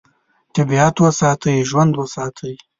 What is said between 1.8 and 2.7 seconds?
وساتئ.